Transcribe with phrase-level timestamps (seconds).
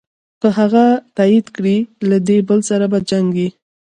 [0.41, 1.75] که هغه تایید کړې
[2.09, 3.49] له دې بل سره په جنګ یې.